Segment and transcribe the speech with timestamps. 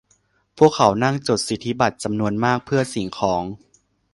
[0.57, 3.43] พวกเขานั่งจดสิทธิบัตรจำนวนมากเพื่อสิ่งของ